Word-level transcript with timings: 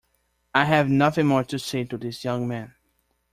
I 0.55 0.65
have 0.65 0.89
nothing 0.89 1.27
more 1.27 1.43
to 1.43 1.59
say 1.59 1.83
to 1.83 1.95
this 1.95 2.23
young 2.23 2.47
man! 2.47 2.73